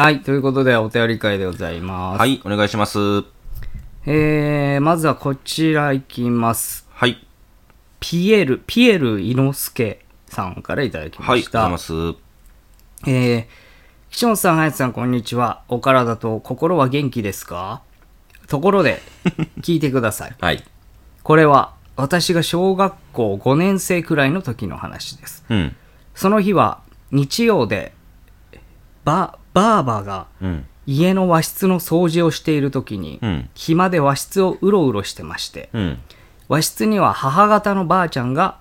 [0.00, 2.20] はい、ということで、お便り会でございます。
[2.20, 2.98] はい、お願いします。
[4.06, 6.88] えー、まずはこちらいきます。
[6.88, 7.26] はい。
[8.00, 11.58] ピエール、ピエール伊之助さんからいただきはい、ありました。
[11.58, 13.10] がとうございます。
[13.10, 13.46] えー、
[14.08, 15.64] 岸本さん、林さん、こんにちは。
[15.68, 17.82] お体と心は元気ですか？
[18.48, 19.02] ところで、
[19.60, 20.36] 聞いてください。
[20.40, 20.64] はい。
[21.22, 25.44] これは、私が小学校5年生くらいの時の話です。
[25.50, 25.76] うん。
[26.14, 26.80] その日は、
[27.12, 27.92] 日曜で、
[29.04, 30.66] ば、ばあばが、うん。
[30.86, 35.98] 家の和室の掃除をしている時に、うん暇で和室をうろうろしてまして、うん。
[36.48, 38.58] 和室には母方のばあちゃんが、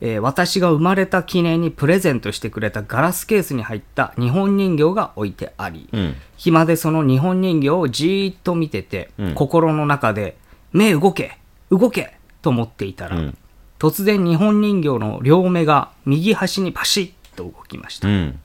[0.00, 6.14] えー私が生まれた記念にプレゼントしてくれたガラスケースに入った日本人形が置いてあり、うん。
[6.36, 10.36] 暇でその日本人形をじーっと見てて、うん心の中で
[10.72, 11.38] 「目動け
[11.70, 13.36] 動け!」と思っていたら、うん
[13.78, 18.38] 突然日本人形の両目が右端にパシッと動きました、うん。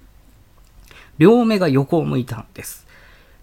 [1.18, 2.86] 両目が横を向いたんです。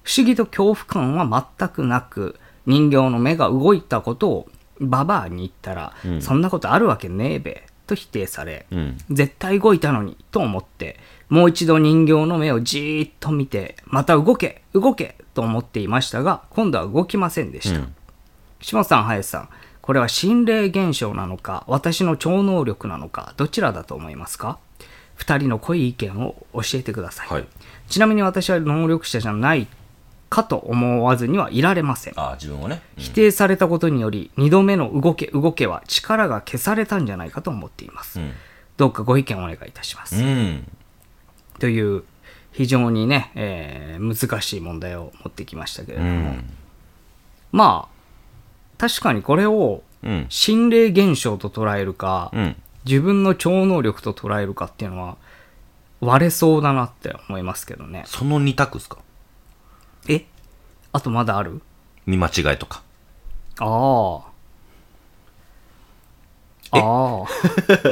[0.03, 4.49] 不思議と恐怖感は全くなく人形の目が動いたことを
[4.81, 6.23] ババアに言ったら、うん。
[6.23, 8.99] そんなことあるわけねえべと否定され、うん。
[9.11, 17.95] 絶対動いたのにと思ってもう一度人形の目をじーっと見てまた動け動けと思っていましたが今度は動きませんでした、うん。
[18.61, 19.49] 岸本さん林さん
[19.81, 24.59] これは心霊現象なのか私の超能力なのかどちらだと思いますか？
[25.15, 27.47] 二人の濃い意見を教えてください、はい。
[27.93, 29.69] ちなみに私は能力者じゃない
[30.31, 32.81] かと思わずにはいられませんああ、自分をね。
[32.97, 38.33] 否定されたことにより2度目の動け動けは力が消されたんじゃないかと思っています、うん。
[38.79, 40.67] どうかご意見をお願いいたします、うん。
[41.59, 42.05] という
[42.53, 46.45] 非常にね、えー難しい問題を持ってきましたけれうども、ん。
[47.53, 50.27] まあ確かにこれをうん。
[50.31, 52.57] 心霊現象と捉えるか、うん。
[52.87, 55.17] 自分の超能力と捉えるかっていうのは
[56.05, 58.99] 割れそうだなって思いますけどねその二択ですか？
[60.09, 60.25] え？
[60.93, 61.63] あとまだある？
[62.07, 62.83] 見間違いとか。
[63.61, 64.21] あ
[66.73, 67.25] ああ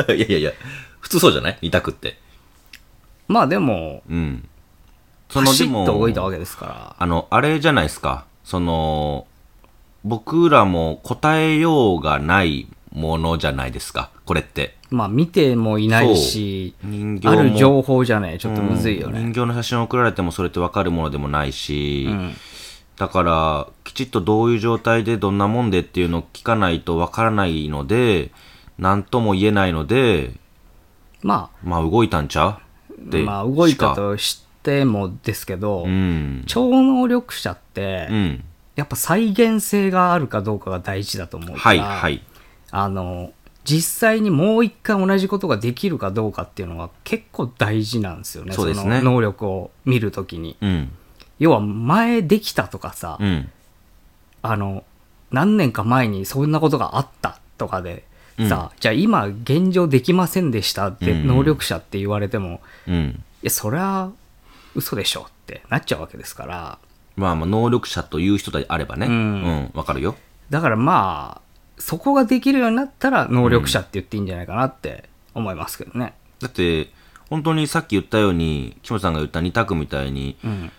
[0.09, 0.53] あ いやいやいや、
[1.01, 1.59] 普通そうじゃない？
[1.63, 2.19] 二択って。
[3.29, 4.49] まあでもうん。
[5.29, 8.25] そのでも、動いたわけですからあの、あれじゃないですか？
[8.43, 9.29] その、
[10.03, 14.11] 僕らも答えようがないものじゃないですか？
[14.25, 14.77] これって。
[14.91, 19.15] まあ見てもいないし人形もある情報じゃねちょっとむずいようん。
[19.15, 22.35] ね人形の写真を送られてもそれってわかるものでもないし、うん。
[22.97, 28.31] だから、きちっとどういう状態でどんなもんでっていうのを聞かないとわからないので、
[28.79, 30.33] なんとも言えないので、
[31.23, 33.17] ままあ動いたんちゃう？
[33.25, 36.45] まあ動いたとしてもですけど、うん。
[36.47, 38.45] 超能力者って、うん。
[38.77, 42.23] やっぱ再現性があるかどうかが大事だと思うから、はい、はい。
[42.71, 43.33] あの
[43.65, 50.93] 実際にもう一回同じことができるかどうかっていうのは結構大事なんですよねそうですねの能力を見るときにうん。
[51.39, 53.51] 要は前できたとかさ、うん。
[54.43, 54.85] あの
[55.31, 58.05] 何年か前にそんなことがあったとかで
[58.49, 63.25] さ、じゃあ今現状できませんでしたってうん能力者って言われても、いうん。
[63.43, 64.11] やそりゃ
[64.75, 66.79] 嘘でしょってなっちゃうわけですから
[67.17, 69.07] まあまあ、能力者という人であればね。
[69.07, 69.71] うんうん。
[69.75, 70.17] わかるよ。
[70.51, 71.50] だからまあ
[71.81, 76.91] そこができるようになったら能力者って言っていいんじゃないかなって思いますけどねだって、
[77.29, 80.71] 本当にさっき言ったように、岸本さんが言った二択みたいに、うん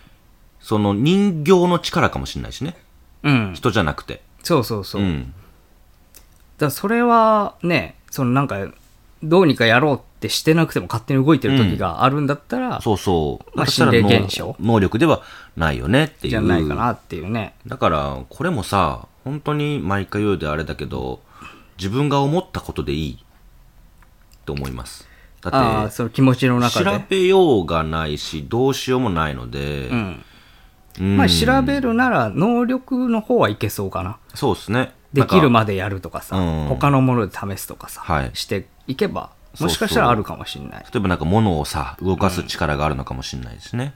[0.60, 2.76] その人形の力かもしれないしね。
[3.24, 4.22] うん人じゃなくて。
[4.44, 5.34] そうそうそう、だかん。
[6.58, 8.68] らそれはねそのなんか
[9.24, 13.56] どうにかやろうってしてなくても勝手に動いてる時があるんだったら、そうそう。
[13.56, 15.22] まあ心霊現象能能力では
[15.56, 16.30] ないよねっていう。
[16.30, 21.20] じゃないかなっていうねだから、これもさ、本当に毎回言うようであれだけど、
[21.78, 23.24] 自分が思ったことでいい。
[24.44, 25.08] と思います。
[25.40, 30.24] だああって、その気持ちの中調でべようがないし、どうしようもないので、うん。
[31.00, 31.16] うん。
[31.16, 34.18] まあ調べるなら能力の方はいけそうかな。
[34.34, 34.92] そうですね。
[35.12, 36.66] できるままでやるとかさ、うん。
[36.66, 38.30] 他のもので試すとかさ、はい。
[38.34, 39.68] していけばそうそう。
[39.68, 40.84] もしかしたらあるかもしれない。
[40.92, 43.94] 例えばなんか物をさ、動かす力があるのかもしれないですね。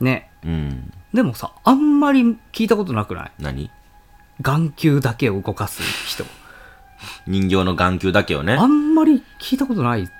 [0.00, 0.30] ね。
[0.44, 0.92] うん。
[1.12, 3.32] でもさあんまり聞いたことなくない？
[3.38, 3.70] 何？
[4.42, 6.24] 眼球だけを動かす人
[7.26, 8.66] 人形の眼球だけをねあ。
[8.66, 10.12] んまり聞いたことないぞ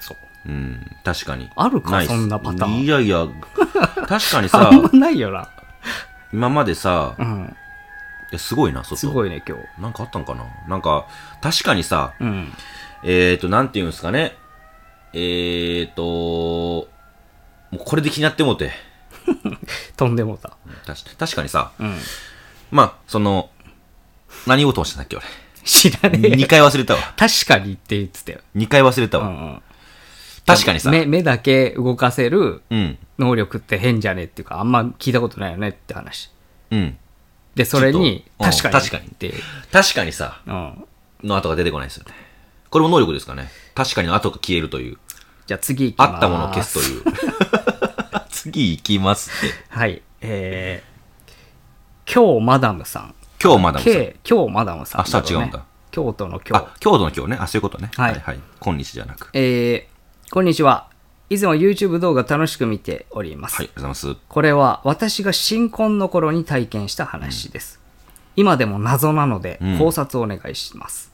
[0.47, 0.81] うん。
[1.05, 1.49] 確かに。
[1.55, 3.27] あるかないっすそんなパターンいやいや、
[4.09, 5.49] 確かに あさん、まないよな
[6.33, 7.57] 今までさ、いうん
[8.33, 8.97] やすごいな、外。
[8.97, 10.45] すごいね今日なんかあったんかな？
[10.69, 11.07] なんか、
[11.41, 12.53] 確かにさ、うん
[13.05, 14.37] えーと、なんて言うんですかね？
[15.13, 16.03] えーと、
[17.71, 18.73] もうこれで気になってもうて。
[19.97, 21.97] とんでもた確か確かにさ、うん
[22.73, 23.51] まあ、その、
[24.47, 25.19] 何事をしたんだっけ、
[25.65, 26.37] 知らねえ俺。
[26.45, 27.01] 2回忘れたわ。
[27.17, 29.29] 確かにって言ってたよ2回忘れたわ。
[29.29, 29.63] うんうん
[30.45, 30.91] 確かにさ。
[30.91, 32.99] 目目だけ動かせるうん。
[33.19, 36.33] 能力って変じゃねっていうか、あんま聞いたことないよねって話。
[36.73, 36.99] うん。
[37.55, 38.75] で、それに、確かに。
[38.75, 39.35] うん確かにって。
[39.71, 40.85] 確かにさ、うん。
[41.23, 42.13] の後が出てこないですよね。
[42.71, 43.51] これも能力ですかね。
[43.75, 44.99] 確かにの後が消えるという。
[45.47, 46.11] じゃあ次行きます。
[46.15, 47.17] あったものを消すという。
[48.31, 49.55] 次行きますって。
[49.69, 50.03] はい。
[50.21, 53.15] えー、今日マダムさん。
[53.43, 55.65] 今日まだもさ K、今日マダムさん、あさあ違うんだ。
[55.91, 56.63] 京都の今日。
[56.63, 57.39] あ、京都の今日ね。
[57.41, 57.91] あ、そういうことね。
[57.97, 58.41] はいはいはい。
[58.61, 59.31] 今日じゃなく。
[59.33, 60.89] えー、こんにちは。
[61.29, 63.57] いつも YouTube 動画楽しく見ております。
[63.57, 64.23] はい、ありがとうございます。
[64.29, 67.81] これは私が新婚の頃に体験した話です。
[68.37, 71.11] 今でも謎なのでうん考察をお願いします。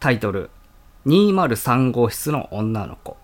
[0.00, 0.50] タイトル、
[1.06, 3.16] 203号室の女の子。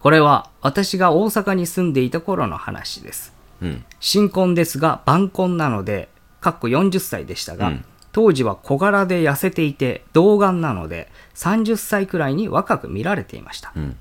[0.00, 3.34] これは私が大阪に住んでいた頃の話です。
[3.60, 3.84] うん。
[4.00, 6.08] 新婚ですが晩婚なので、
[6.44, 13.72] かっこ40歳でしたが、うん当時は小柄で痩せていて童顔なので30歳くらいに若く見られていました。
[13.74, 13.96] うん。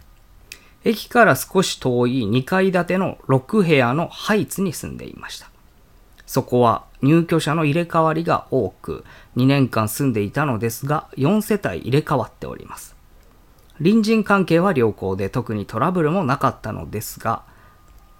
[0.83, 5.49] 駅から少し遠い2階建ての6部屋のハイツに住んでいました。
[6.27, 9.03] そこは入居者の入れ替わりが多く、
[9.35, 12.95] 2年間住んでいたのですが、4世帯入れ替わっております。
[13.79, 17.41] 隣人関係は良好で特にトラブルもなかったのですが、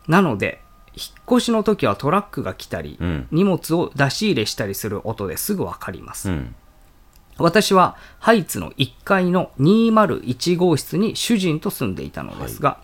[0.07, 0.62] なので、
[0.95, 6.29] 引っ越しの時はトラックが来たり、うん荷物を出し入れしたりする音ですぐわかります。
[6.29, 6.55] うん。
[7.37, 12.77] 私はハイツの1階の201号室に主人と住んでいたのですが、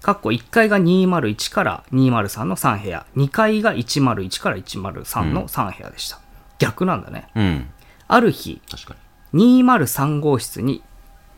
[0.00, 6.18] かっこ1階が201から203の3部屋、2階が101から103の3部屋でした。
[6.58, 7.28] 逆なんだね。
[7.34, 7.70] うん。
[8.08, 8.96] ある日、確か
[9.34, 9.60] に。
[9.62, 10.82] 203号室に、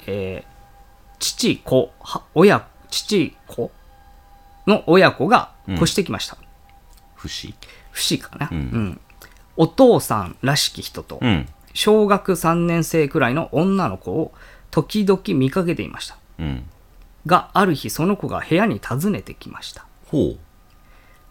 [0.06, 0.52] えー
[1.22, 3.70] 父子、は親、父子
[4.66, 6.36] の親子が越してきました。
[7.14, 7.54] 不死？
[7.92, 9.00] 不思議かな、うんうん
[9.56, 11.46] お父さんらしき人と、うん。
[11.74, 14.32] 小学3年生くらいの女の子を
[14.70, 16.16] 時々見かけていました。
[16.38, 16.64] うん。
[17.26, 19.86] が、ある日その子が部屋に訪ねてきました。
[20.06, 20.36] ほ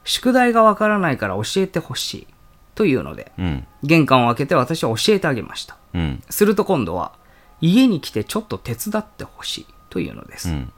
[0.04, 2.28] 宿題がわからないから教えてほしい。
[2.76, 3.42] というので、う。
[3.42, 3.68] うん。
[3.84, 5.78] 玄関を開けて私は教えてあげました。
[5.94, 6.24] うん。
[6.30, 7.14] すると今度は、
[7.60, 9.68] 家に来てちょっと手伝ってほしい。
[9.90, 10.50] というのです。
[10.50, 10.72] うん。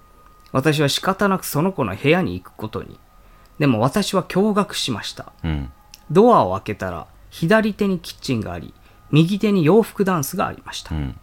[0.53, 2.97] 私は仕方なくその子の部屋に行くことに。
[3.59, 5.33] でも私は驚愕しました。
[5.44, 5.71] うん。
[6.09, 8.73] ドアを開けたら、左手にキッチンがあり、
[9.11, 10.97] 右手に洋服ダンスがありましたう。
[10.97, 11.19] ん。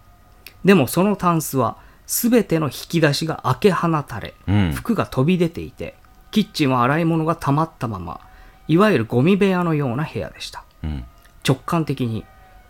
[0.65, 5.95] でもそのタンスは全ての引き出しが開け放たれ、うん服が飛び出ていて、
[6.33, 8.21] キッチンは洗い物が溜まったまま、
[8.67, 10.65] いわゆるゴミ部屋のような部屋でした。
[10.83, 11.05] うん。
[11.47, 12.25] 直感的に、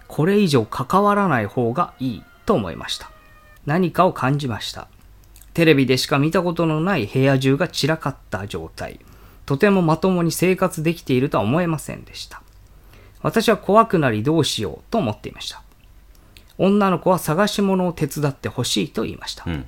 [0.09, 3.11] これ以上関わらない方がいいと思いました。
[3.65, 4.89] 何かを感じました。
[5.55, 9.01] テレビでしか見たことのない部屋中が散らかった状態。
[9.47, 12.43] とてもまともに生活できているとは思えませんでした。
[13.23, 15.63] 私は怖くなりどうしようと思っていました。
[16.57, 19.45] 女の子は探し物を手伝ってほしいと言いました。
[19.47, 19.67] うん。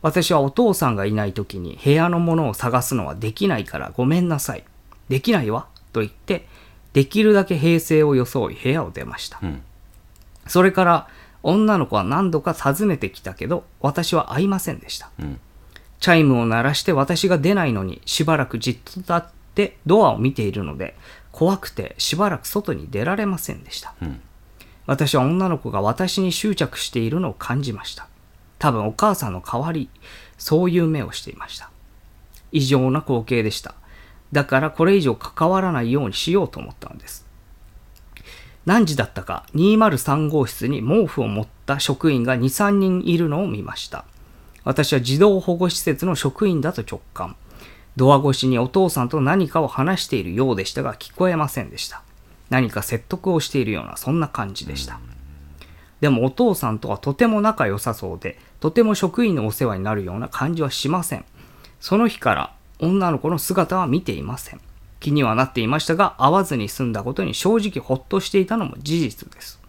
[0.00, 4.64] 私はお父さんがいない時に部屋のものを探すのはできないからごめんなさい。
[5.08, 5.66] できないわ。
[5.92, 6.46] と言って、
[6.92, 9.40] できるだけ平静を装い部屋を出ました。
[9.42, 9.62] うん。
[10.46, 11.08] それから
[11.42, 15.10] 女の子は何度か訪ねてきたけど、私は会いませんでした。
[15.20, 15.40] うん。
[16.00, 19.22] チャイムを鳴らして私が出ないのにしばらくじっと立っ
[19.54, 20.96] てドアを見ているので、
[21.32, 23.94] 怖くてしばらく外に出られませんでした。
[24.02, 24.20] うん。
[24.86, 28.08] 私は女の子が私に執着しているのを感じました。
[28.58, 29.90] 多分お母さんの代わり、
[30.38, 31.70] そういう目をしていました。
[32.52, 33.74] 異常な光景でした。
[34.32, 37.27] だからこれ以上関わらないようにしようと思ったのです。
[38.68, 44.04] 何時だったか203号室に毛布を持った職員が2、3人いるのを見ました。
[44.62, 47.34] 私は児童保護施設の職員だと直感。
[47.96, 52.02] ドア越しにお父さんと何かを話しているようでしたが聞こえませんでした。
[52.50, 55.00] 何か説得をしているようなそんな感じでした。
[56.02, 61.24] でもお父さんとはとても仲良さそうで、とても職員のお世話になるような感じはしません。
[61.80, 64.60] その日から女の子の姿は見ていません。
[65.00, 69.60] 気にはなっていましたが、会わずに済んだことに正直ほっとしていたのも事実です。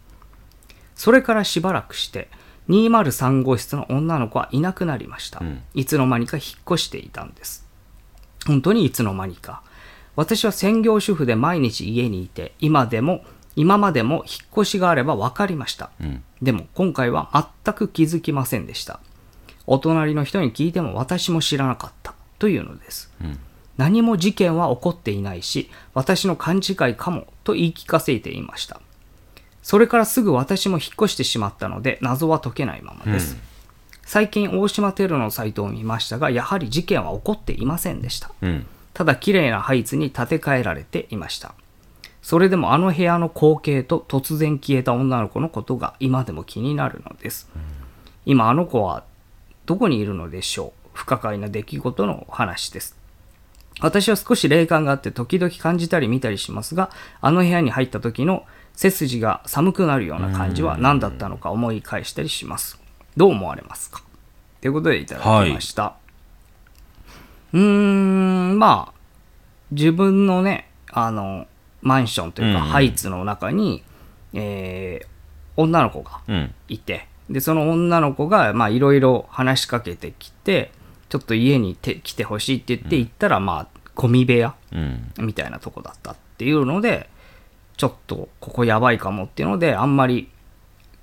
[0.94, 2.28] それからしばらくして、
[2.68, 5.40] 203号室の女の子はいなくなりました。
[5.40, 7.66] うんいつの間にか引っ越していたんです。
[8.46, 9.62] 本当にいつの間にか。
[10.16, 13.24] 私は専業主婦で毎日家にいて、今でも、
[13.56, 15.90] 今までも引っ越しがあれば分かりました。
[16.00, 16.22] うん。
[16.42, 19.00] でも今回は全く気づきませんでした。
[19.66, 23.12] お隣の人に聞いても私も知らなかったというのです。
[23.22, 23.38] うん。
[23.80, 28.78] 何も事件は起こっていないし、私の勘違いかもと言い聞かせていました。
[29.62, 33.38] それからすぐ私も引っ越してしまったので謎は解けないままです。
[34.04, 38.30] 最近大島テロのサイトを見ましたが、やはり事件は起こっていませんでした。
[38.42, 38.66] うん。
[38.92, 41.54] ただ綺麗なハイツに建て替えられていました。
[42.20, 47.48] それでもあの部屋の光景と突然消えた女の子のことが今でも気になるのです。
[48.26, 49.04] 今あの子は
[49.64, 52.99] どこにいるのでしょう不可解な出来事のお話です。
[53.80, 58.44] 私は少し霊感があって時々感じたり見たりしますが、あの部屋に入った時の
[58.74, 62.80] 背筋が寒くなるような感じは何だったのか思い返したりします。
[63.16, 64.02] どう思われますか？
[64.60, 65.94] ということでいただきました。
[67.52, 69.00] うーん、まあ、
[69.70, 71.46] 自分のね、あの、
[71.82, 73.82] マンションというか、うんうんハイツの中に、
[74.32, 75.10] えー
[75.56, 76.54] 女の子がうん。
[76.68, 80.70] いて、で、その女の子が、まあ、いろいろ話しかけてきて、
[81.10, 85.12] ちょっと家にて来てほしいって言って行ったら、まあ、ゴミ部屋うん。
[85.18, 87.10] みたいなとこだったっていうので、
[87.76, 90.30] ちょっとここやばいかもっていうので、あんまり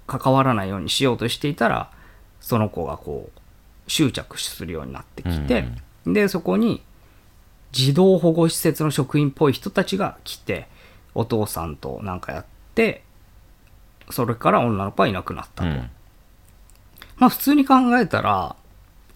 [0.08, 1.92] 関わらないようにしようとしていたら、
[2.40, 3.40] その子がこう、
[3.88, 5.66] 執着するようになってきて、
[6.06, 6.82] で、そこに
[7.74, 10.68] 児童保護施設の職員っぽい人たちが来て、
[11.14, 12.46] お父さんとなんかやっ
[12.76, 13.04] て、
[14.10, 15.70] それから女の子はいなくなったと。
[15.70, 15.90] うん。
[17.18, 18.56] まあ普通に考えたら、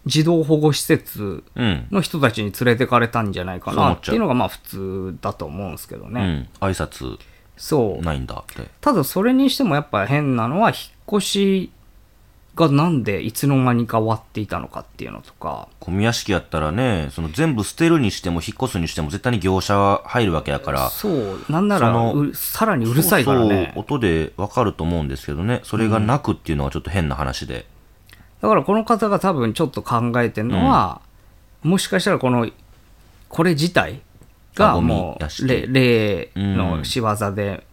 [0.06, 1.88] 児童保護施設うん。
[1.92, 6.48] の人たちに連れてかれたんじゃないかなっていうのがまあ普通だと思うんですけどね。
[6.62, 6.68] うん。
[6.68, 7.18] 挨拶
[7.58, 8.04] そう。
[8.04, 8.70] ないんだって。
[8.82, 10.78] ただそれにしてもやっぱ変なのは引っ
[11.20, 11.72] 越し
[12.56, 20.90] がなんでいつの間にか終わっていたのかっていうのとか、ゴミ屋敷やったらね、その全部捨てるにしても引っ越すにしても絶対に業者は入るわけやから。
[20.90, 23.72] そう、なんならさらにうるさいからね。
[23.74, 25.62] そう音でわかると思うんですけどね。
[25.64, 27.66] それがなくっていうのはちょっと変な話で。
[28.42, 31.02] だからこの方が多分ちょっと考えてるのは、
[31.64, 32.50] もしかしたらこの、
[33.30, 34.02] これ自体
[34.56, 37.66] がもう屋敷霊霊の仕業で、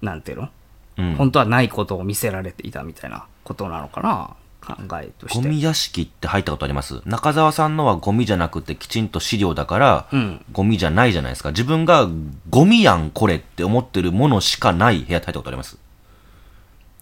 [0.00, 0.48] なんていうの？
[0.96, 1.14] うん。
[1.16, 4.36] 本当はないことを見せられていたみたいなことなのかな？
[4.60, 5.42] 考えとして。
[5.42, 7.02] ゴミ屋敷って入ったことあります？
[7.04, 10.44] 中澤さんのはゴミじゃなくてきちんと資料だから、うん。
[10.52, 11.50] ゴミじゃないじゃないですか。
[11.50, 12.08] 自分が
[12.48, 15.78] ゴミやんこれって思ってるものしかない部屋って入ったことあります？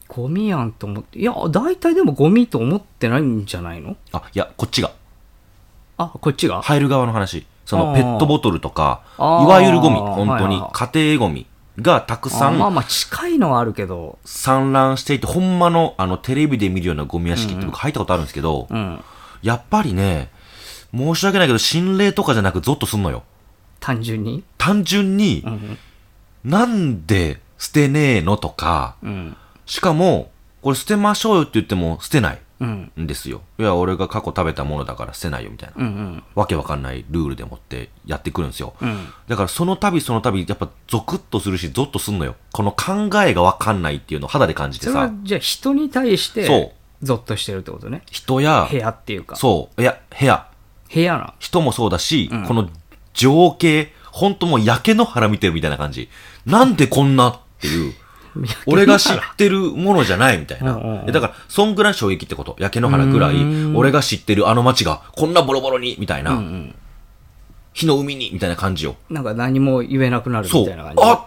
[0.08, 3.96] ゴミやんと思って、いや、大体でもゴミと思ってないんじゃないの？
[4.12, 4.92] あ、いや、こっちが。
[5.98, 6.62] あ、こっちが？
[6.62, 7.46] 入る側の話。
[7.66, 11.46] そのペットボトルとか、いわゆるゴミ、本当に家庭ゴミ
[11.82, 19.00] がたくさんあまあまあ近いのはあるけど、散乱していて、ほんまのあのテレビで見るようなゴミ屋敷って僕入ったことあるんですけど、うん。
[19.42, 20.30] やっぱりね、
[20.96, 23.22] 申し訳ないけど心霊とかじゃなくゾッとすんのよ。
[23.80, 24.42] 単純に？
[24.56, 25.78] 単純に、うん。
[26.44, 29.36] なんで捨てねえのとか、うん。
[29.68, 30.30] しかも、
[30.62, 32.90] これ捨てましょうよって言っても捨てないうん。
[32.98, 33.42] んですよ。
[33.58, 35.74] いや、俺が過去食べたものだから捨てないよみたいな。
[35.76, 35.86] うん。
[35.86, 36.22] うん。
[36.34, 38.74] わけわかんないルールでもってやってくるんですよ。
[38.80, 39.06] うん。
[39.28, 42.34] だからその度その度、やっぱゾクッとするし、ゾッとすんのよ。
[42.52, 46.72] この考えがわかんないっていうのを肌で感じてさ、それはじゃあ人に対して、そう
[47.02, 48.02] ゾッとしてるってことね。
[48.10, 49.36] 人や部、屋っていうか。
[49.36, 50.48] そう、いや、部屋、
[50.92, 51.34] 部屋な。
[51.38, 52.68] 人もそうだし、この
[53.12, 56.08] 情景、ほんともう焼け野原見てるみたいな感じ。
[56.44, 57.94] なんでこんなっていう。
[58.66, 60.74] 俺が知ってるものじゃないみたいな。
[60.74, 62.56] うんうんうんえだから、そんぐらい衝撃ってこと？
[62.58, 63.36] 焼け野原ぐらい、
[63.74, 66.32] 俺が知ってるあの街がこんなボロボロに、みたいな。
[66.32, 66.74] うんうん。
[67.72, 68.96] 火の海に、みたいな感じよ。
[69.08, 70.96] なんか何も言えなくなるみたいな感。
[70.96, 71.02] じ。
[71.02, 71.26] あっ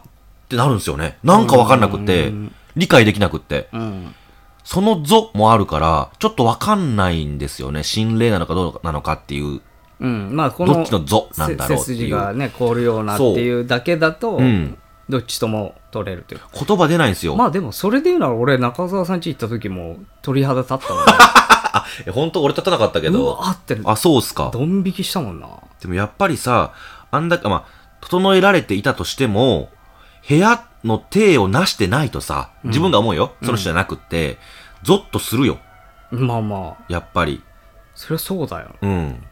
[0.49, 1.17] てなるんですよね。
[1.23, 2.33] なんかわかんなくって、
[2.75, 3.69] 理解できなくって。
[3.71, 4.15] うん。
[4.63, 7.83] そのぞもあるから、ちょっとわかんないんですよね。
[7.83, 9.61] 心霊なのかどうなのかっていう。
[10.01, 10.35] うん。
[10.35, 14.77] まあこの、どっちのぞなんだろうっていう背筋がね、凍るようなっていうだけだと、うん
[15.11, 16.47] どっちとも取れるというか。
[16.53, 17.35] 言葉出ないんですよ。
[17.35, 21.11] まあでもそれで言うなら俺中澤さん家行った時も鳥肌立ったもんね。
[21.73, 23.27] あ、え本当俺立たなかったけうど。
[23.27, 24.49] わーってあ、そうっすか。
[24.53, 25.47] ドン引きしたもんな。
[25.81, 26.73] でもやっぱりさ、
[27.11, 27.63] あんだけ、まあ、
[28.01, 29.69] 整えられていたとしても、
[30.27, 33.33] 部屋の体をなしてないとさ、自分が思うよ。
[33.43, 34.37] その人じゃなくって、
[34.83, 35.59] ゾッとするよ。
[36.09, 37.41] まあまあ、やっぱり。
[37.95, 38.75] そりゃそうだよ。
[38.81, 39.23] うん。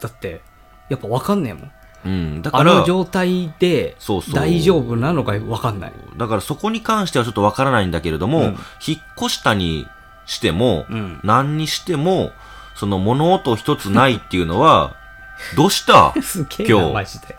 [0.00, 0.42] だって、
[0.88, 1.72] やっぱ分かんねえもん。
[2.04, 2.42] うん。
[2.42, 5.92] だから、あの状態でそうそう大丈夫なのか分かんない。
[6.16, 8.46] だからそこに関してはちょっとわからないんだけれども、うん
[8.86, 9.86] 引っ越したに
[10.26, 12.32] しても、うん何にしても、
[12.74, 14.96] その物音一つないっていうのは、
[15.56, 16.14] どうした？
[16.22, 17.36] すげえな、今日マジで。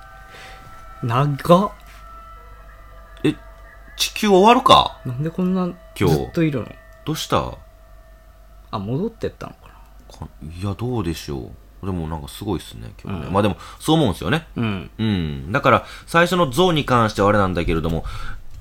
[1.03, 1.72] 長っ。
[3.24, 3.36] え、
[3.95, 4.98] 地球終わるか？
[5.05, 5.69] なんでこんな
[6.00, 6.67] 今日ずっといるの？
[7.05, 7.53] どうした？
[8.72, 9.60] あ、戻ってったのか
[10.19, 11.51] かいや、どうでしょう。
[11.85, 13.31] でもなんかすごいっすね、今日ね。
[13.31, 14.47] まあでも、そう思うんですよね。
[14.55, 14.63] な。
[14.63, 14.89] うん。
[14.97, 15.51] うん。
[15.51, 18.03] だから、最初の像に関してはあれなんだけれども、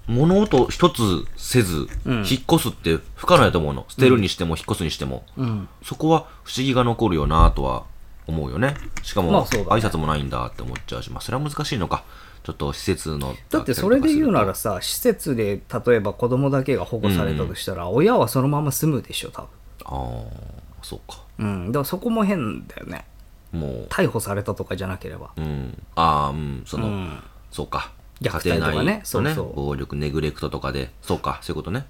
[0.06, 3.86] 物音一つせず、うん引っ越すって不可能だと思うの。
[3.88, 5.24] 捨てるにしても引っ越すにしても。
[5.36, 5.68] うん。
[5.82, 7.84] そこは不思議が残るよなとは
[8.26, 8.74] 思うよね。
[9.02, 12.04] しかも、まあそうだね挨拶もないんだって思っちゃうし、まあそれは難しいのか。
[12.42, 13.34] ちょっと施設の。
[13.48, 14.48] だってそれで言うなら。
[14.48, 19.48] らさ、施設で例えば子供だけが保護されたとしたら、親はそのまま住むでしょ、多分。
[19.86, 21.20] ああ、そうか。
[21.38, 21.66] うん。
[21.68, 23.06] だからそこも変だよね。
[23.54, 25.30] も逮捕されたとかじゃなければ。
[25.36, 25.82] う、うん。
[25.96, 27.22] ああ、うん、その、うん。
[27.50, 27.92] そうか。
[28.20, 31.86] 虐待とかねそうそう暴力、ネグレクトとかで、そうか、そういうことね。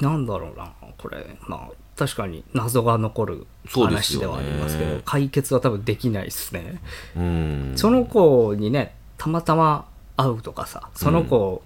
[0.00, 1.36] なんだろうな、これ。
[1.46, 6.80] まあ、確かに謎が残る話ではありますけど、解決は多分できないですね。
[7.16, 7.72] うん。
[7.76, 9.86] その子にね、たまたま
[10.16, 11.62] 会うとかさ、その子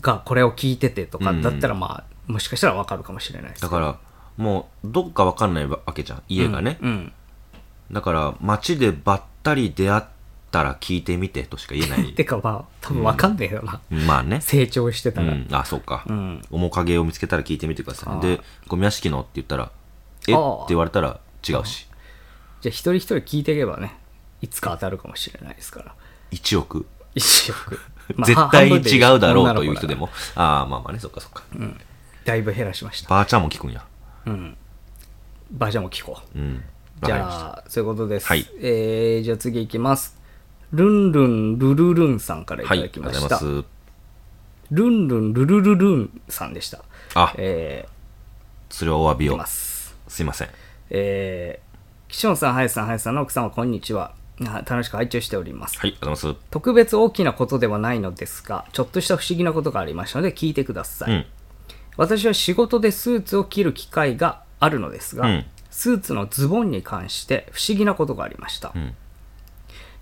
[0.00, 3.62] がこれを聞いててとかだったら、まあ、もしかしたらわかるかもしれないです。
[3.62, 3.98] だから、
[4.36, 6.22] もう、どっかわかんないわけじゃん。
[6.28, 6.78] 家がね。
[6.80, 7.12] うん。
[7.90, 10.02] だから、街でばったり出会っ
[10.50, 12.12] たら聞いてみてとしか言えない。
[12.14, 13.80] てかまあ、多分わかんねえよな。
[13.90, 14.40] まあね。
[14.40, 15.32] 成長してたら。
[15.32, 15.48] うん。
[15.52, 16.04] あ、そうか。
[16.08, 18.26] ん面影を見つけたら聞いてみてください。
[18.26, 19.70] で、ゴミ屋敷のって言ったら、
[20.20, 20.22] え？
[20.22, 21.88] ってあー言われたら違うし。
[22.60, 23.96] じゃあ一人一人聞いていけばね、
[24.40, 25.94] いつか当たるかもしれないですから。
[26.30, 26.86] 1億。
[27.14, 27.78] 一億。
[28.16, 30.08] まあ絶対に違うだろうという人でも。
[30.34, 31.42] ああ、まあまあね、そっかそっか。
[32.24, 33.08] だいぶ減らしました。
[33.08, 33.84] ばあちゃんも聞くんや。
[34.26, 34.56] うん。
[35.50, 36.38] バージョンも聞こう。
[36.38, 36.64] うん。
[37.06, 37.12] じ。
[37.12, 38.26] ゃあ、そういうことです。
[38.26, 40.16] はいえー、じゃあ次いきます。
[40.72, 43.22] ルンルンルルルンさんからいただりがとうきました。
[43.22, 43.68] ございます。
[44.70, 46.84] ルンルンルルルルンさんでした。
[47.14, 47.86] あ、え
[48.70, 49.46] それはお詫びをま。
[49.46, 49.96] す。
[50.08, 50.48] すいません。
[50.90, 54.14] えー、岸本さん、林さん、林さんの奥様、こんにちは。
[54.42, 55.78] あ楽しく拝聴しております。
[55.78, 61.10] はい、ありがとうございま特別大きなことではないのですが、ちょっとした不思議なことがありましたので聞いてくださす。
[61.10, 61.14] い。
[61.14, 61.26] うん。
[61.96, 68.94] 私は仕事でスーツを着る機会があるのですが、うんスーツのズボンに関して不思議なことがありました、ん。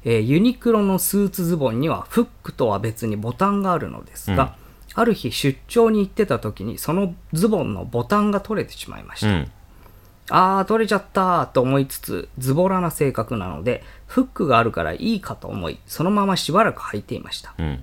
[0.04, 4.54] えーユニクロのスーツズボンにはフックとは別にボタンがあるのですが、
[4.94, 9.50] ある日出張に行ってた時にそのズボンのボタンが取れてしまいました、うん。
[10.28, 17.54] あー取れちゃったと思いつつズボラな性格なのでフックがあるからいいかと思いそのまましばらく履いていました。
[17.58, 17.82] うん。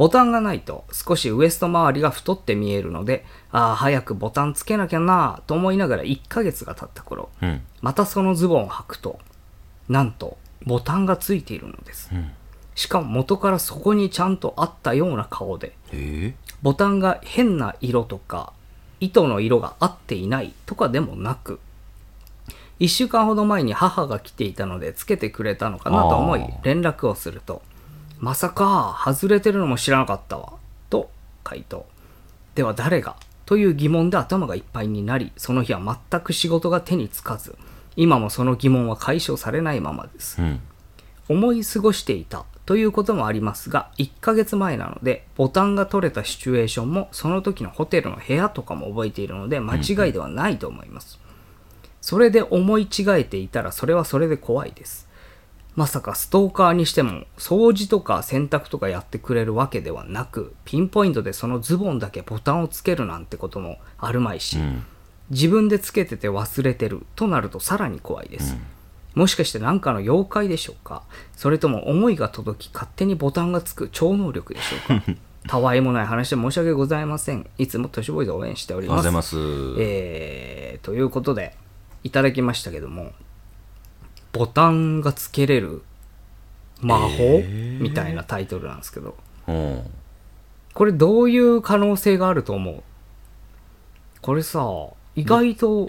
[0.00, 7.60] ボタンがないと少しウエスト周りが太って見えるので、ああ、早くボタンつけなきゃなぁと思いながら1ヶ月が経った頃、うん。
[7.82, 9.18] またそのズボンを履くと、
[9.90, 12.08] なんとボタンがついているのです。
[12.14, 12.30] うん。
[12.74, 18.54] しかも元からそこにちゃんとあったような顔で、えボタンが変な色とか、
[19.00, 21.60] 糸の色が合っていないとかでもなく、
[22.78, 27.60] 1週間ほど前に母が来ていたのでつけてくれたのかなと思い連絡をすると、
[28.20, 30.52] まさか外れてるのも知らなかったわ、
[30.88, 31.10] と
[31.42, 31.86] 回答。
[32.54, 33.16] では誰が？
[33.46, 37.56] という疑問で頭がいっぱいになり、その日は全く仕事が手につかず、
[37.96, 40.40] 今もその疑問は解消されないままです。
[40.40, 40.60] うん。
[41.28, 51.20] 思い過ごしていたということもありますが1ヶ月前なのでボタンが取れたシチュエーションもその時のホテルの部屋とかも覚えているので間違いではないと思います、
[52.00, 55.08] それで思い違えていたらそれはそれで怖いです
[55.80, 64.84] まさかストーカーにしても掃除とか洗濯とかやってくれるわけではなくピンポイントでそのズボンだけボタンをつけるなんてこともあるまいし、うん。
[65.30, 68.56] 自分でつけてて忘れてるとなるとさらに怖いです、
[69.14, 71.02] もしかして何かの妖怪でしょうか？
[71.34, 75.04] それとも思いが届き勝手にボタンがつく超能力でしょうか？
[75.48, 77.48] たわいもない話で申し訳ございません。
[77.56, 79.80] いつも都市ボーイズを応援しておありがとうりますございます。
[79.80, 81.56] えー、ということで
[82.04, 83.12] いただきましたけども
[84.32, 85.82] ボタンがつけれる
[86.80, 87.42] 魔法、
[87.80, 89.16] みたいなタイトルなんですけど。
[89.48, 89.82] うん。
[90.72, 92.82] これどういう可能性があると思う？
[94.22, 94.64] これさ
[95.16, 95.88] 意外と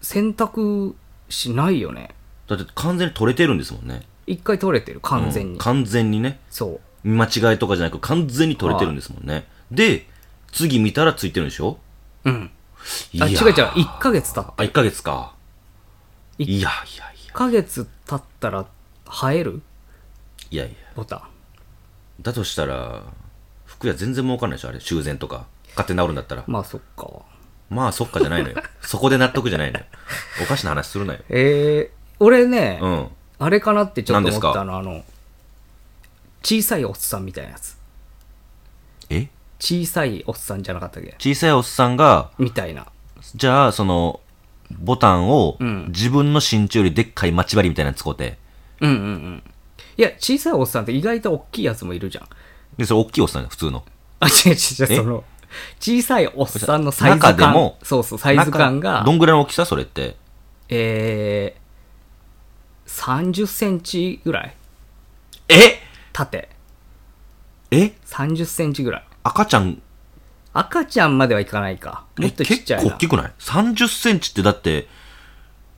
[0.00, 0.94] 選択
[1.28, 2.14] しないよね。
[2.46, 4.02] だって完全に取れてるんですもんね。
[4.26, 5.58] 一回取れてる完全に、うん。
[5.58, 6.38] 完全にね。
[6.50, 6.80] そう。
[7.02, 9.46] 見間違いとかじゃなく完全に取れてるんですもんね。
[9.70, 10.06] で、
[10.52, 11.78] 次見たらついてるんでしょ？
[12.24, 12.50] うん。
[13.12, 13.42] いやあ違う違う。
[13.52, 15.34] 1ヶ月経っあ、1ヶ月か。
[16.38, 18.66] いいやいやい1ヶ月経ったら
[19.06, 19.62] 生える？
[20.50, 20.64] や。
[20.64, 20.74] いやいや。
[20.96, 21.22] ボタン
[22.22, 23.02] だとしたら、
[23.64, 24.80] 服屋全然儲かんないでしょあれ。
[24.80, 25.46] 修繕とか。
[25.70, 26.44] 勝手に治るんだったら。
[26.46, 27.08] まあそっか
[27.70, 28.56] まあそっかじゃないのよ。
[28.82, 29.84] そこで納得じゃないのよ。
[30.42, 31.20] おかしな話するなよ。
[31.28, 33.08] えー、俺ね、うん。
[33.38, 35.04] あれかなってちょっと思ったのあの
[36.42, 37.76] 小さいおっさんみたいなやつ
[39.08, 39.28] え？
[39.58, 41.14] 小さいおっさんじゃなかったっけ？
[41.18, 42.86] 小さいおっさんが、みたいな
[43.34, 44.20] じゃあ、その、
[44.78, 45.86] ボタンをん。
[45.88, 48.38] 自分の身長よりでっかい待ち針みたいなの使うて、
[48.80, 49.42] うんうんうん。
[49.96, 52.28] いや小さいおっさんって意外と大きいやつもいるじゃん。
[52.76, 53.84] で、それ大きいおっさんよ普通の。
[54.20, 55.24] あ違う違う違うその
[55.80, 60.16] 小さいおっさんのサイズ感中でもそうそうサイズ感が中どんぐらいの大きさそれって？
[60.68, 64.54] えー、30センチぐらい。
[65.48, 65.80] え？
[66.12, 66.48] 縦。
[67.72, 69.04] え？30センチぐらい。
[69.22, 69.82] 赤ちゃん、
[70.52, 72.04] 赤ちゃんまではいかないか。
[72.18, 72.84] もっとちっちゃいな。
[72.84, 74.88] 結構大きくない ?30 センチってだって、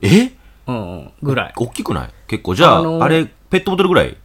[0.01, 0.31] え？
[0.65, 1.11] うんうん。
[1.21, 1.53] ぐらい。
[1.55, 2.09] 大きくない？
[2.27, 2.55] 結構。
[2.55, 4.17] じゃあ、あのーあれ、ペットボトルぐらい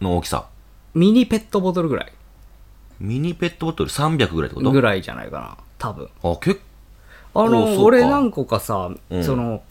[0.00, 0.46] の大きさ？
[0.94, 2.12] ミニペットボトルぐらい。
[3.00, 4.70] ミニペットボトル？300ぐらいってこと？
[4.70, 5.56] ぐらいじゃないかな。
[5.78, 6.08] 多分。
[6.22, 6.60] あ、結
[7.34, 9.24] あの俺何個かさ、うん。
[9.24, 9.62] その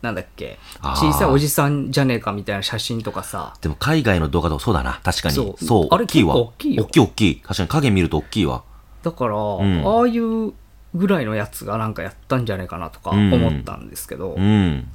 [0.00, 0.58] なんだっけ？
[0.80, 3.54] 小さいおじさんじゃねえかみたいな写真とかさ。
[3.60, 5.00] でも海外の動画とかそうだな。
[5.02, 5.34] 確かに。
[5.34, 5.88] そう。
[5.90, 6.36] 大きいわ。
[6.36, 6.84] 大きいよ。
[6.84, 7.40] 大きい大きい。
[7.40, 8.62] 確かに影見ると大きいわ。
[9.02, 10.52] だから、んああいう
[10.94, 14.88] ぐらいのやつがなんかやったんじゃないかなとかうん思ったんですけど、うん。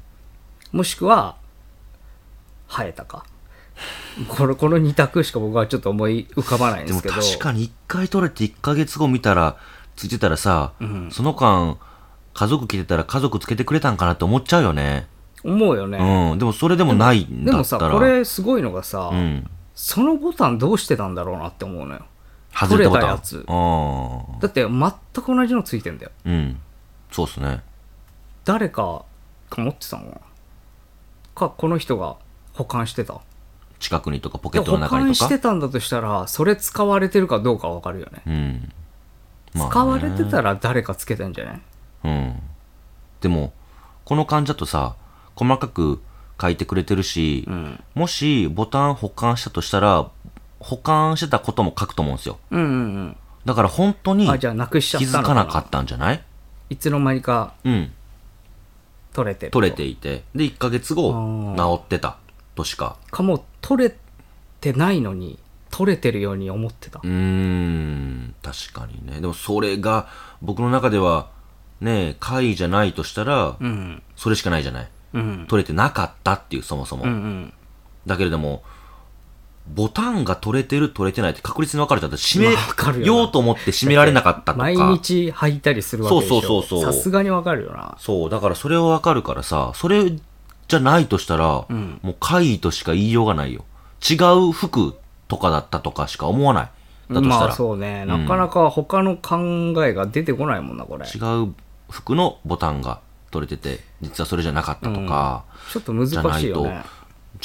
[0.71, 1.37] もしくは
[2.67, 3.25] 生えたか
[4.27, 9.57] これこの2択しか僕はちょっと思い浮かばないんですけど確かに一回取れて1ヶ月後見たら、
[9.95, 11.77] ついてたらさ、んその間、
[12.33, 15.07] 家族来てたら家族つけてくれたんかなって思っちゃうよね。
[15.43, 15.97] 思うよね、
[16.31, 16.39] うん。
[16.39, 17.99] でもそれでもないんでもさだったら。
[17.99, 19.49] これすごいのがさ、うん。
[19.75, 22.05] そのボタンどうしてたんだろうなって思うのよ。
[22.59, 24.91] 取れたやつあだって全
[25.23, 26.29] く同じのついてんだよあ。
[26.29, 26.59] うん。
[27.11, 27.61] そうっすね。
[28.45, 29.03] 誰か
[29.49, 30.21] が持ってたの
[31.35, 32.15] かこの人が
[32.53, 33.19] 保管してた
[33.79, 35.27] 近くにとかポケットの保中にとか？
[35.27, 35.39] 管して。
[35.39, 38.73] たんだとしたらそれ使われてるかどうかわかるよねうん。
[39.53, 41.61] まあね使われてたら誰かつけたんじゃない
[42.05, 42.39] うん。
[43.21, 43.53] でも、
[44.05, 44.95] この患者とさ、
[45.35, 46.01] 細かく
[46.39, 50.09] 書いてくれてるし、うんもしボタン保管したとしたら、
[50.65, 52.39] 保管してたことも書くと思うんですよ。
[52.51, 55.41] うんうんだから本当にうんあじゃあなくしちゃ気ったのかな？
[55.41, 56.23] づかなかったんじゃない？
[56.71, 57.91] いつの間にかうん。
[59.13, 60.23] 取れてる取れていて。
[60.34, 61.13] で、1ヶ月後、
[61.56, 62.17] あ治ってた。
[62.56, 62.97] としか。
[63.12, 63.95] かもう取れ
[64.60, 65.38] てないのに
[65.69, 69.21] 取れてるように思ってたうーん、確かにね。
[69.21, 70.08] でもそれが、
[70.41, 71.30] 僕の中では、
[71.82, 74.89] ね、怪じゃないとしたら、うんそれしかないじゃない？
[75.13, 77.04] うん取れてなかったっていう、そもそも。
[77.04, 77.54] うんうん
[78.08, 78.63] だけれども、
[79.73, 84.58] ボタンが取れてる、取れてないって確率に分かるじゃって閉めようと思って閉められなかったとか。
[84.58, 86.41] 毎日履いたりするわけでしょ。
[86.41, 87.97] そうそうそうさすがにわかるよな。
[87.99, 90.12] そう、だからそれは分かるからさ、それ
[90.67, 91.99] じゃないとしたら、ん。
[92.04, 93.65] もう怪異としか言いようがないよ。
[94.08, 94.15] 違
[94.47, 94.95] う服
[95.28, 96.69] とかだったとかしか思わない。
[97.10, 97.45] だとしたら。
[97.47, 98.06] まあそうね。
[98.06, 101.06] なかなか他の考えが出てこないもんなこれ。
[101.08, 101.54] ち違う
[101.89, 102.99] 服のボタンが
[103.32, 106.08] 取れてて、実はそれじゃなかったとか、ょっと難
[106.39, 106.84] しいよね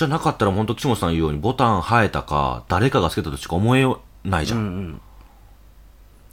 [0.00, 3.84] じゃなかったら本当岸本さん言うようにボタン生えたか、誰かがつけたとしか思え
[4.24, 4.98] ないじゃん。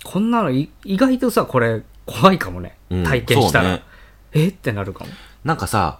[0.05, 3.83] こんなのい意外とさこれ怖いかもねうん体験したら、そうね
[4.31, 5.11] えってなるかも
[5.43, 5.99] なんかさ、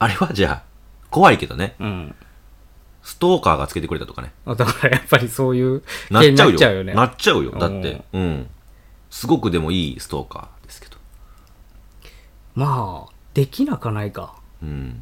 [0.00, 0.62] あれはじゃあ、
[1.10, 2.14] 怖いけどね、うん
[3.04, 4.32] ストーカーがつけてくれたとかね。
[4.46, 6.52] あだからやっぱりそういうなっちゃうよ。
[6.52, 7.52] なっちゃうよねなっちゃうよ。
[7.52, 8.50] だって、うん。
[9.10, 10.96] すごくでもいいストーカーですけど。
[12.56, 15.00] まあできなかないかうん。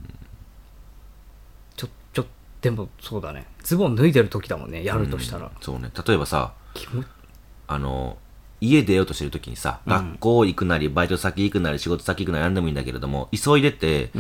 [2.62, 3.46] でもそうだね。
[3.62, 5.90] ズボン脱いでる時だもんねやるとしたら、そうね。
[6.06, 7.04] 例えばさ、気持
[7.66, 8.16] あの、
[8.60, 14.10] 家出ようとしてる時にさ、学校行くなり、バイト先行くなり、仕事先行くなり、なんでもいいんだけれども、急いでて、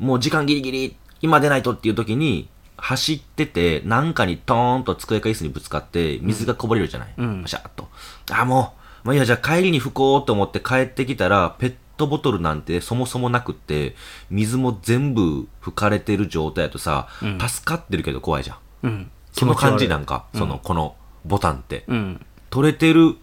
[0.00, 7.42] もう時間ギリギリ、今出ないとっていう時に、走ってて、なんかにトーンと机か椅子にぶつかって、水がこぼれるじゃない、ん。
[7.42, 7.88] パシャーっと。
[8.32, 13.94] あ、もう、まあいいや、じゃあ帰りに拭こうと思って帰ってきたら、ペットボトルなんてそもそもなくって、
[14.30, 18.56] 水も全部拭かれてる状態だとさ、助かってるけど怖いじゃん。
[18.82, 21.84] うんその感じなんかか、その、このボタンって。
[21.88, 23.16] うん取れてる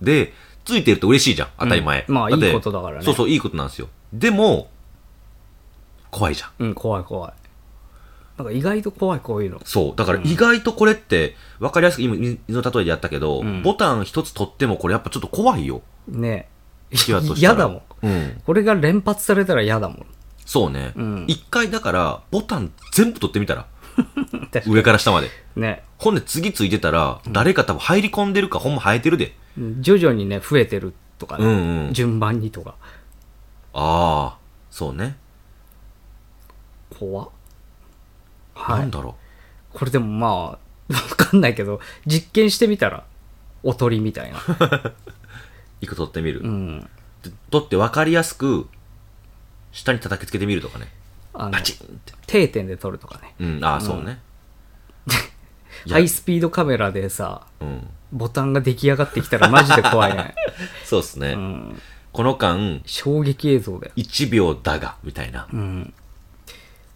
[0.00, 0.32] で、
[0.64, 1.48] ついてると嬉しいじゃん。
[1.58, 2.06] 当たり前。
[2.08, 3.88] うんまあいいことだからねそうそう、いいことなんですよ。
[4.12, 4.70] でも、
[6.10, 6.50] 怖いじゃん。
[6.60, 7.32] うん怖い怖い
[8.38, 9.96] なんか意外と怖いこういうのそう。
[9.96, 15.82] だから意外とこれって、わかりやすく今、水の例えでやったけど、んボタン一つ取ってもこれやっぱちょっと怖いよ。
[16.08, 16.48] ね
[16.92, 18.42] 気がとしたら嫌だもんうん。
[18.44, 20.06] これが連発されたら嫌だもん
[20.44, 21.24] そうねん。
[21.28, 23.66] 一、回だから、ボタン全部取ってみたら。
[24.66, 25.28] 上から下まで。
[25.54, 29.36] ねほんで次ついてたら、誰か多分入り込んでるか、ほんま生えてるで。
[29.80, 31.92] 徐々にね増えてるとかね、うんうん。
[31.92, 32.74] 順番にとか
[33.74, 34.38] ああ、
[34.70, 35.16] そうね。
[36.98, 37.28] 怖っ
[38.54, 39.16] はいなんだろ
[39.72, 40.58] これでもまあわ
[41.16, 43.04] かんないけど実験してみたら
[43.62, 44.42] おとりみたいなう。
[45.80, 46.40] 一個取ってみる。
[46.40, 46.90] うん
[47.22, 48.68] で取って分かりやすく、
[49.72, 50.88] 下に叩きつけてみるとかね。
[51.34, 52.12] あのバチンって。
[52.26, 54.20] 定点で撮るとかねうん、ああ、そうね。
[55.86, 57.88] い やハイスピードカメラでさうん。
[58.12, 60.34] ボタンが出来上がってきたらマジで怖いね、
[60.84, 61.34] そうっすね。
[61.34, 65.46] うん、この間、衝撃映像だよ1秒だが、みたいな。
[65.52, 65.94] うん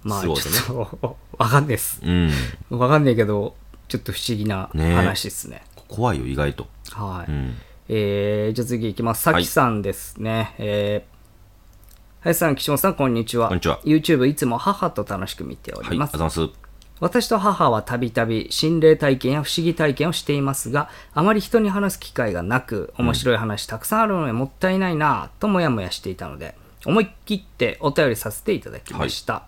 [0.03, 2.31] まあちょすごいねっと わかんないですうん。
[2.70, 3.57] わかんないけど
[3.88, 6.66] ちょっと不思議なね話ですね怖いよ、意外と。
[6.90, 7.57] はい、うん。
[7.88, 9.23] えー、じゃあ次いきます。
[9.23, 10.55] さきさんですね。
[10.59, 13.49] えー、林さん、岸本さん、こんにちは。
[13.49, 16.12] こんにちは YouTube いつも母と楽しく見ておりります。
[16.12, 16.59] がとうございます。
[17.01, 26.55] 私と母はたびたび心霊体験や不思議体験をしていますが、あまり人に話す機会がなく、面白い話たくさんあるのでもったいないなぁともやもやしていたので、
[26.87, 29.44] 思い切ってお便りさせていただきました。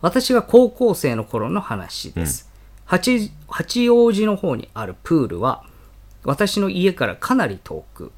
[0.00, 2.48] 私が高校生の頃の話です、
[2.84, 5.64] 八八王子の方にあるプールは
[6.24, 8.12] 私の家からかなり遠く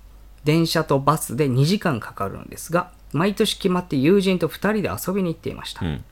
[0.44, 6.04] 電車とバスで2時間かかるんですが毎年決まって友人と2人で遊びに行っていました、うん。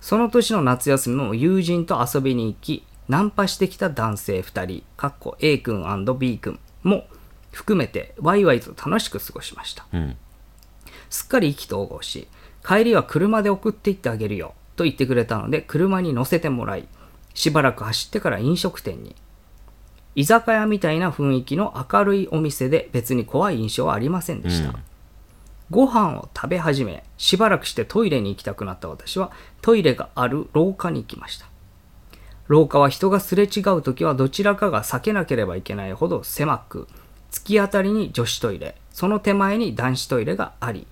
[0.00, 5.84] その年の夏休みも友人と遊びに行きナンパしてきた男性2人、かっこ A 君
[6.18, 7.06] &B 君も
[7.52, 9.86] 含めてワイワイと楽しく過ごしました。
[9.92, 10.16] うん。
[11.10, 12.28] すっかり意気投合し、
[12.66, 16.88] 帰りは車で送って行ってあげるよと言ってくれたので車に乗せてもらい、
[17.34, 19.14] しばらく走ってから飲食店に。
[20.14, 24.70] 居酒屋みたいな雰囲気の明るいお店で別に怖い印象はありませんでした。
[24.70, 24.74] うん
[25.70, 31.46] ご飯を食べ始め、しばらくしてトイレに行きたくなった私はトイレがある廊下に行きました。
[32.48, 36.86] 廊下は人がすれ違う時はどちらかが避けなければいけないほど狭く、
[37.30, 40.86] 突き当たりに女子トイレ、その手前に男子トイレがあり、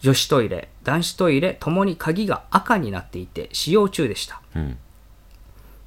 [0.00, 4.42] 女子トイレ、男子トイレともに鍵が赤になっていて使用中でした。
[4.56, 4.78] うん。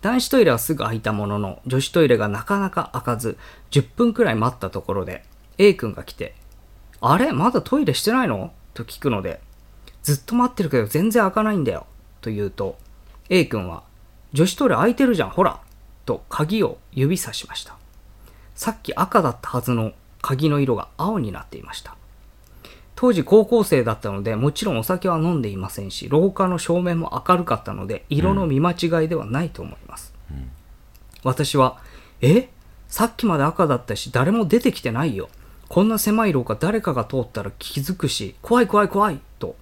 [0.01, 3.37] 男子トイレはすぐ開いたものの、女子トイレがなかなか開かず、
[3.71, 5.25] 10分くらい待ったところで、
[5.57, 6.35] A 君が来て、
[7.01, 7.33] あれ？
[7.33, 8.53] まだトイレしてないの？
[8.73, 9.41] と聞くので、
[10.01, 11.85] ずっと待ってるけど全然開かないんだよ。
[12.21, 12.77] と言うと、
[13.29, 13.83] A 君は、
[14.31, 15.59] 女子トイレ開いてるじゃん、ほら
[16.05, 17.75] と鍵を指さしました。
[18.55, 21.95] さっき赤だったはずの鍵の色が青になっていました。
[23.01, 30.13] 当時高校生だったので、もちろんお酒は飲んでいませんし、廊下の照明も明るかったので、色の見間違いではないと思います。
[31.23, 31.77] 私は、
[32.19, 32.49] え？
[32.89, 35.29] さっきまで赤だったし、誰も出てきてないよ。
[35.69, 39.55] こんな狭い廊下誰かが通ったら気づくし、怖い怖い怖いと、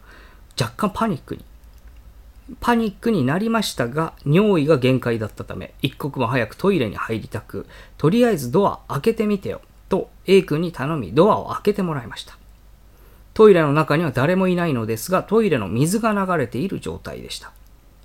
[0.59, 1.45] 若干パニックに。
[2.59, 7.67] パニックになりましたが、尿意が限界だったため、一刻も早くトイレに入りたく、
[7.99, 12.35] とりあえずドア開けてみてよ、と A 君に頼みドアを開けてもらいました。
[13.37, 17.51] トイレの中には誰もいないのですが、トイレの水が流れている状態でした。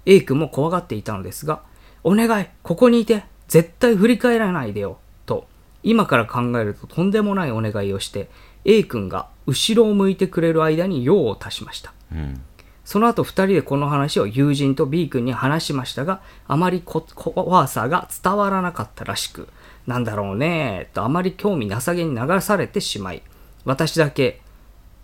[0.05, 1.63] A 君も怖がっていたのですが、
[2.05, 5.47] お願い、ここにいて、絶対振り返らないでよ、と、
[5.83, 8.29] 今から考えるととんでもないお願いをして、
[8.67, 11.95] A 君が後ろを向いてくれる間に用を足しました。
[12.13, 12.39] うん。
[12.85, 19.49] その後二人でこの話を友人と B 君に話しましたが、あまりこ怖さが伝わらなかったらしく、
[19.87, 23.23] なんだろうねとあまり興味なさげに流されてしまい、
[23.65, 24.42] 私だけ、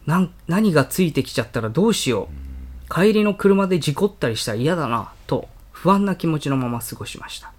[0.09, 2.93] なん何がついてきちゃったらどうしよう。
[2.93, 7.53] 帰りの車で事故ったりしたら嫌だな、と不安な気持ちのまま過ごしました。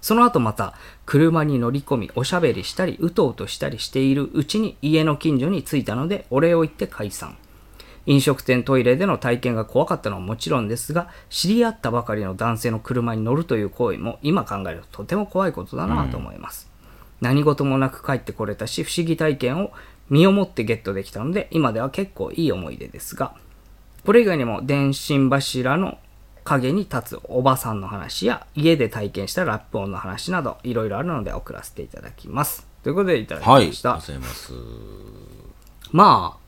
[0.00, 0.74] その後また
[1.06, 7.36] 車に乗り込みおしゃべりしたりうとうとしたりしているうちに家の近所に着いたのでお礼を言って解散。
[8.06, 16.68] 飲食店トイレでの体験が怖かったのはもちろんですが、知り合ったばかりの男性の車に乗るという行為も今考えるととても怖いことだなと思います。
[17.20, 19.70] 何事もなく帰ってこれたし、不思議体験を
[20.10, 23.34] 身をもってゲットできたので、今では結構いい思い出ですが、
[24.04, 25.98] これ以外にも電信柱の
[26.44, 32.66] 影に立つおばさんの話や家で体験したラップ音の話などいろいろあるので送らせていただきます。
[32.82, 33.94] ということでいただきました。
[33.94, 34.52] がとうございます。
[35.90, 36.44] まあ、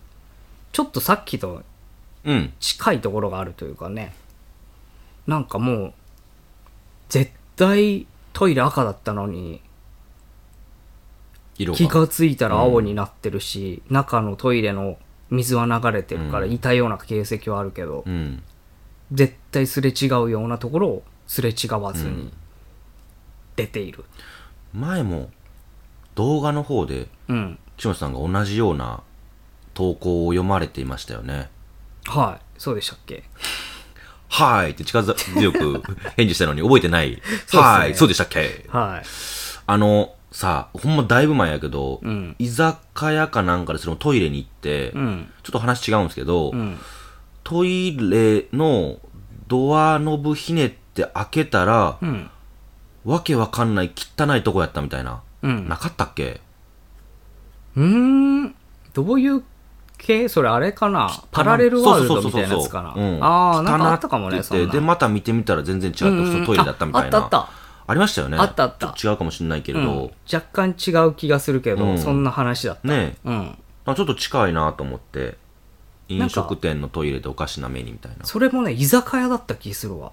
[0.72, 1.62] ちょっとさっきと
[2.26, 2.52] うん。
[2.58, 4.12] 近いところがあるというかね、
[5.26, 5.92] なんかもう、
[7.08, 9.62] 絶対トイレ赤だったのに。
[11.56, 14.98] 気がついたら青になってるし、中のトイレの
[15.30, 18.42] 水は流れてるからいたような形跡はあるけど、うん。
[19.12, 22.32] 絶対すれ違うようなところをすれ違わずに
[23.56, 24.04] 出ている。
[24.74, 25.30] 前も
[26.14, 27.58] 動画の方でうん。
[27.76, 29.02] 岸本さんが同じような
[29.74, 31.50] 投稿を読まれていましたよね。
[32.06, 32.44] はい。
[32.58, 33.24] そうでしたっけ？
[34.28, 35.82] はいって力強く
[36.16, 37.22] 返事したのに覚えてない。
[37.52, 38.66] はい、そうでしたっけ？
[38.68, 39.06] はい。
[39.66, 45.32] あの、さ、ほんまだいぶ前やけど、うん居酒屋かなんかでそのトイレに行って、うん。
[45.42, 46.76] ちょっと話違うんですけど、うん。
[47.42, 48.98] トイレの
[49.48, 52.30] ドアノブひねって開けたら、うん。
[53.06, 55.22] わけわかんない汚いとこやったみたいな。
[55.40, 55.68] うん。
[55.68, 56.42] なかったっけ？
[57.74, 57.84] うー
[58.44, 58.54] ん。
[58.92, 59.42] どういう
[59.96, 60.28] 系？
[60.28, 61.10] それあれかな？
[61.30, 62.90] パラレルワールドみたいなやつかな？
[63.26, 64.54] ああ、なんかあったかもね、そ。
[64.66, 67.18] で、また見てみたら全然違った、トイレだったみたいな。
[67.20, 67.65] ああったあった。
[67.88, 68.36] ありましたよね。
[68.38, 72.88] あったあった違うかもしれないけれうんど、若干違う気がするけど、うんそんな話だった。
[72.88, 73.58] ねうん。
[73.84, 75.36] あちょっと近いなと思って、
[76.08, 78.24] 飲食店のトイレでおかしな目にみたいな。
[78.24, 80.12] それもね、居酒屋だった気するわ。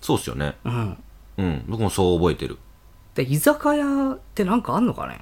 [0.00, 0.56] そうっすよね。
[0.64, 0.96] うん。
[1.38, 1.64] うん。
[1.68, 2.58] 僕もそう覚えてる。
[3.14, 5.20] で、居酒屋ってなんかあんのかね？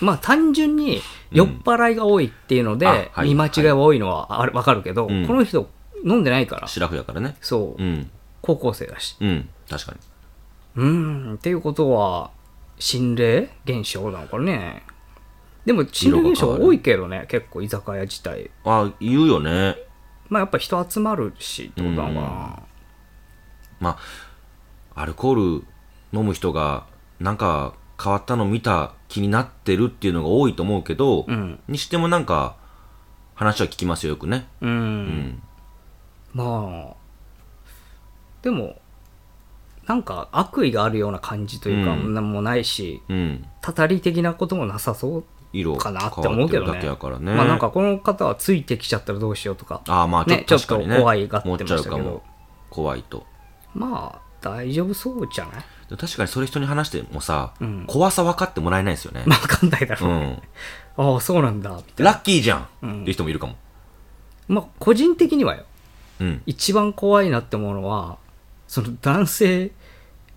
[0.00, 5.68] まあ単純に酔っ払いが多いっていうので、見間違いが多いのはあるわかるけど、うんこの人
[6.04, 7.36] 飲んでないから、シラフやからね。
[7.40, 8.10] そう、うん。
[8.40, 9.16] 高校生だし。
[9.20, 9.48] うん。
[9.68, 9.98] 確かに。
[10.76, 12.30] うーん、っていうことは、
[12.78, 14.82] 心霊現象なのかね。
[15.64, 18.50] でも心霊現象多いけどね、結構居酒屋自体。
[18.64, 19.76] あ、言うよね。
[20.28, 22.62] まあやっぱ人集まるしってことなのかな。
[23.80, 23.98] ま
[24.94, 25.64] あ、アルコール
[26.12, 26.86] 飲む人が、
[27.20, 31.60] なんか変わったの見た気になってるっていうのが多いと思うけど、うん。
[31.68, 32.56] にしてもなんか、
[33.34, 34.46] 話は聞きますよ、よくね。
[34.60, 34.70] うん。
[34.70, 35.42] うん。
[36.32, 36.94] まあ、
[38.42, 38.80] でも、
[39.86, 43.46] なんか悪意があるような感じというか、うんなんもないし、うん。
[43.60, 46.80] たたり的なこともなさそう色かなって思うけどね。
[46.80, 47.34] ね。
[47.34, 50.80] まあなんかこの方はついてきちゃったらどうしようとか、ああ、まあちょっね、ちょっと。
[50.80, 52.22] 怖いがってましたけど
[52.70, 53.24] 怖いと。
[53.74, 55.64] まあ大丈夫そうじゃない？
[55.90, 59.22] で確かにそれ人に話してもさ、うん怖さ分かってもらえないですよね。
[59.26, 60.26] まあわかんないだろううね。
[60.26, 60.42] ん。
[60.96, 61.70] ああ、そうなんだ。
[61.98, 63.56] ラッキーじゃん、っていう人もいるかも。
[64.48, 65.64] まあ個人的にはよ、
[66.20, 66.42] うん。
[66.46, 68.18] 一番怖いなって思うのは、
[68.74, 69.70] その男性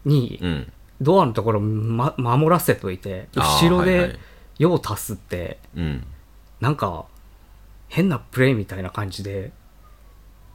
[0.06, 0.74] にうん。
[1.02, 4.20] ドアのところ、ま、守らせといて、あー後ろはいはいで
[4.60, 6.04] 用を足すって、うん。
[6.60, 7.06] なんか
[7.88, 9.52] 変なプレイみたいな感じで、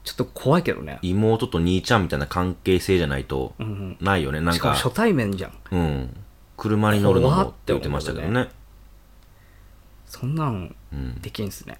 [0.04, 1.00] ちょっと怖いけどね。
[1.02, 3.54] 妹と兄ちゃんみたいな関係性じゃないと。
[4.00, 4.40] ないよね。
[4.40, 5.52] なんか、しかも初対面じゃん。
[5.72, 6.16] うん。
[6.56, 8.48] 車に乗るのも怖っって言ってましたけどね。
[10.06, 11.20] そんなんうん。
[11.20, 11.78] できんすね。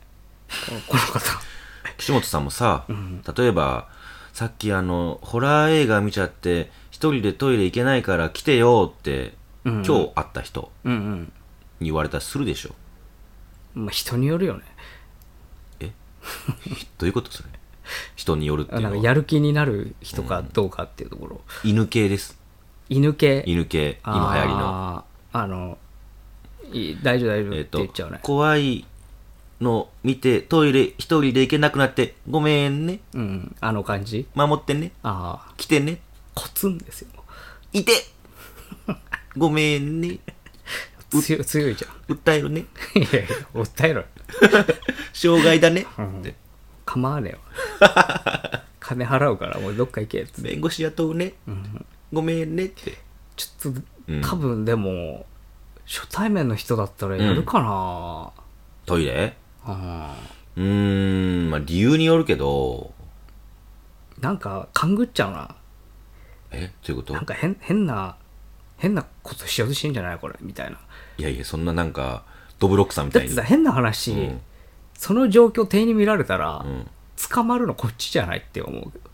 [0.68, 1.20] このこの方。
[1.98, 3.88] 岸本さんもさ、ん例えば、
[4.32, 11.32] さっきあの、ホラー映画見ちゃって、一人でトイレ行けないから来てよって、うん今日会った人うんうん。
[11.80, 12.70] に言われたらするでしょ。
[13.74, 14.62] まあ人によるよね。
[16.98, 17.48] どういうことそれ？
[18.16, 19.04] 人によるっていうなんかのは。
[19.04, 21.40] やる気になる人かどうかっていうところ。
[21.64, 22.38] 犬系です。
[22.88, 23.42] 犬系？
[23.46, 24.00] 犬系。
[24.04, 25.04] 今流行りの。
[25.34, 25.78] あの、
[26.72, 28.20] いい大丈夫大丈夫ってえっと言っちゃうね。
[28.22, 28.84] 怖い
[29.62, 33.00] の見てトイレ一人で行けなくなってごめんね。
[33.14, 33.56] うん。
[33.60, 34.26] あの感じ？
[34.34, 34.92] 守ってね。
[35.02, 36.00] ああ、来てね。
[36.34, 37.08] コツンですよ。
[37.72, 37.92] いて。
[39.36, 40.18] ごめんね。
[41.10, 42.16] 強い強いじゃん。
[42.16, 42.64] 訴えるね。
[42.94, 44.06] いやいや、訴えろよ。
[45.12, 45.86] 障害だね。
[45.98, 46.34] うん。
[46.84, 47.36] 構わね
[47.80, 48.62] えわ。
[48.80, 50.50] 金払うから、もうどっか行けっつって。
[50.50, 51.34] 弁護士雇うね。
[52.12, 52.98] ごめんねって。
[53.36, 54.20] ちょっと、うん。
[54.22, 55.26] 多分でも、
[55.86, 58.30] 初対面の人だったらやるかな、
[58.86, 59.36] トイレ？
[59.66, 62.92] うーんまあ理由によるけど。
[64.20, 65.54] なんか、勘ぐっちゃうな。
[66.52, 66.70] え？
[66.86, 67.14] どういうこと？
[67.14, 68.16] なんか変、変な、
[68.76, 70.78] 変なことしようとしてんじゃないこれ、みたいな。
[71.18, 72.24] いやいやそんななんか
[72.58, 73.28] ドブロックさんみたいに。
[73.28, 74.40] だってさ、変な話、うん。
[74.94, 76.86] その状況店員に見られたら、うん。
[77.30, 78.90] 捕まるのこっちじゃないって思う。
[78.92, 79.10] けど。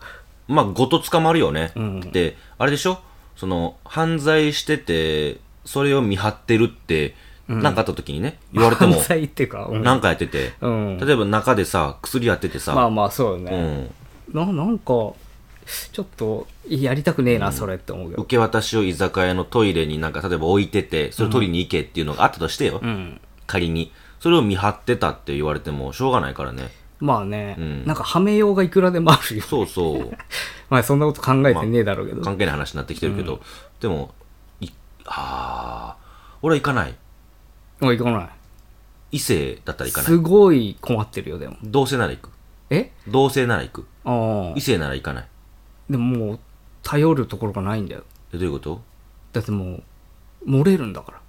[0.47, 1.71] まあ、ごと捕まるよね。
[1.75, 1.99] うん。
[2.11, 2.99] で、あれでしょ？
[3.35, 7.15] その、犯罪してて、それを見張ってるって、
[7.55, 13.51] なんかあった時にね、言われても 犯、罪っていうか、うんなんかやってて、うん例えば中でさ、薬やっててさ、まあまあ、そうようね。
[13.51, 13.89] ん、
[14.33, 14.83] ななんか、
[15.91, 18.21] ちょっと、やりたくねえな、それって思うけど。
[18.23, 23.19] 受け渡しを居酒屋のトイレになんか例えば置いてて、それ取りに行けっていうのがあったとしてよ、うん。
[23.47, 23.91] 仮に。
[24.19, 26.69] それを見張ってたって言われてもしょうがないからね。
[26.99, 29.43] まあね、うんなんかはめようがいくらでもあるよ。
[29.43, 30.11] そうそう。
[30.69, 32.21] まあそんなこと考えてねえだろうけど。
[32.21, 33.41] 関係ない話になってきてるけど、
[33.79, 34.13] でも、
[34.59, 34.67] い、
[35.05, 36.95] あー、俺は行かない。
[37.79, 38.29] もう行かない。
[39.11, 40.17] 異性だったら行かないす。
[40.17, 41.57] ごい困ってるよ、でも。
[41.63, 42.29] 同性なら行く。
[42.69, 42.91] え？
[43.07, 43.87] 同性なら行く。
[44.05, 44.61] ああ異。
[44.61, 45.27] 性なら行かない。
[45.89, 46.39] でももう、
[46.83, 48.03] 頼るところがないんだよ。
[48.33, 48.81] えどういうこと？
[49.33, 49.81] だっても
[50.45, 51.19] う、漏れるんだから。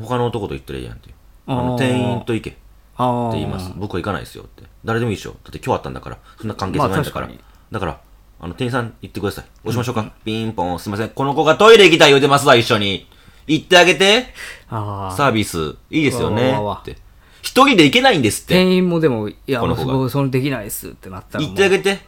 [0.00, 1.10] 他の男と行ったらいいやんって。
[1.46, 2.58] ああーの店員と行けって
[2.96, 3.32] ああ。
[3.32, 3.72] 言います。
[3.76, 4.64] 僕は行かないですよって。
[4.84, 5.30] 誰でもいいでしょ。
[5.30, 6.18] だって今日あったんだから。
[6.38, 7.26] そんな関係性ないんだから。
[7.28, 7.36] まあ
[7.72, 8.00] だから、
[8.40, 9.44] あの、店員さん行ってください。
[9.64, 10.12] 押しましょうか。
[10.24, 11.08] ピンポン、すいません。
[11.08, 13.08] この子がトイレ行きたい言うてますわ、一緒に。
[13.46, 14.26] 行ってあげて。
[14.68, 16.56] サービス、いいですよね。
[16.80, 16.96] って。
[17.42, 18.54] 一人で行けないんですって。
[18.54, 21.44] 店員もでも、いや、この子がもうそれできないっすってなったら。
[21.44, 22.00] 行ってあげて。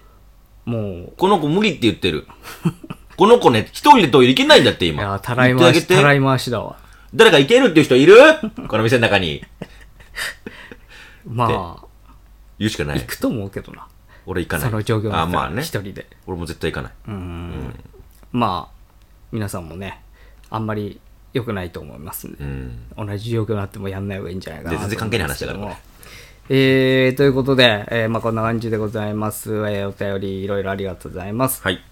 [0.64, 2.27] もう、この子無理って言ってる。
[3.16, 5.03] この子ね、一人でトイレ行けないんだってい今。
[5.03, 6.16] や、たらい回し、たらて。
[6.16, 6.77] い回しだわ。
[7.14, 8.16] 誰か行けるっていう人いる？
[8.68, 9.44] この店の中に。
[11.27, 11.87] まあ、
[12.59, 13.07] 言うしかない行。
[13.07, 13.87] くと思うけどな。
[14.27, 14.70] 俺行かない。
[14.70, 15.81] その状況だあ、まあね一。
[15.81, 16.07] 人で。
[16.27, 16.92] 俺も絶対行かない。
[17.09, 17.75] うん。
[18.33, 18.75] まあ、
[19.33, 20.03] 皆さんもね、
[20.51, 21.01] あんまり
[21.35, 22.79] 良くないと思いますんでう、ん。
[22.97, 25.77] 同じ状況になってもやんない方がいいんじゃないかな全然関係ない話だから
[26.49, 29.51] えー、ということで、えーまあこんな感じでございます。
[29.55, 31.62] えーお便りいろいろありがとうございます。
[31.62, 31.83] はい。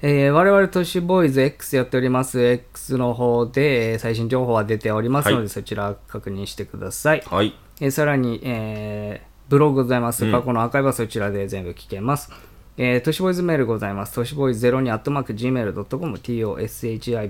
[0.00, 2.42] えー我々都市ボーイズ X やっております。
[2.42, 7.22] X の方で、えー最新情報は出ておりますので、はいそちら確認してください。
[7.26, 7.54] はい。
[7.80, 10.30] えーさらに、えーブログございます。
[10.32, 12.30] 過去のアーカイブはそちらで全部聞けます。
[12.84, 14.14] えー、都市ボーイズメールございます。
[14.16, 17.22] 都市ボーイズ02アットマーク Gmail.com、toshiboys02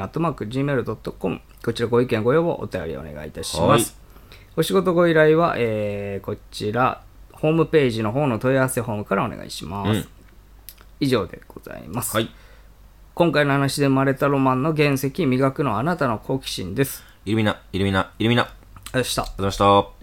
[0.00, 3.94] アットマーク Gmail.com、こちらご意見ご要望お便りお願いいたしまはいす。
[4.56, 7.02] お仕事ご依頼は、えーこちら、
[7.32, 9.90] ホームページの方の問い合わせフォームからお願いします。
[9.90, 10.08] うん
[10.98, 12.14] 以上でございます。
[12.16, 12.30] はい。
[13.14, 17.02] 今回の話で生まれたロマンの原石、磨くのはあなたの好奇心です。
[17.24, 18.44] イルミナ、イルミナ、イルミナ。
[18.44, 18.46] あ
[18.98, 19.24] りがとう。
[19.24, 20.01] ございました。